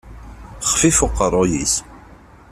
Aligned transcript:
Yexfif 0.59 0.97
uqerruy-is. 1.05 1.75